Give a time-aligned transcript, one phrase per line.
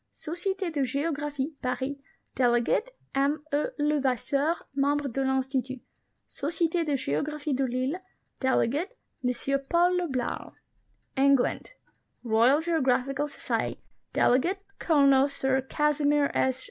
[0.13, 1.95] Societe de Geographic (Paris);
[2.33, 3.65] delegate, M E.
[3.77, 5.79] Levasseur, Mem bre de I'lnstitut.
[6.27, 7.99] Societe de Geographic de Lille;
[8.39, 10.53] delegate, M Paul le Blau.
[11.15, 11.73] ENGLAND.
[12.23, 13.79] Royal Geographical Society;
[14.11, 16.59] delegate, Colonel Sir Casimir S.